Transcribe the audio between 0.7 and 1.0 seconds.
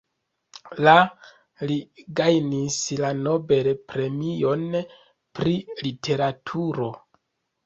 La